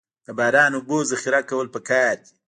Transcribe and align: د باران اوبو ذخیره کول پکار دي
د 0.25 0.27
باران 0.37 0.71
اوبو 0.75 0.97
ذخیره 1.11 1.41
کول 1.49 1.67
پکار 1.75 2.13
دي 2.23 2.31